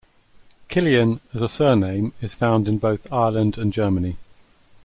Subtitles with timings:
[0.67, 4.17] Killian, as a surname, is found in both Ireland and Germany.